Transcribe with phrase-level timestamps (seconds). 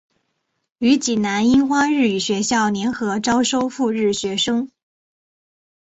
[0.79, 4.71] 与济南樱花日语学校联合招收赴日学生。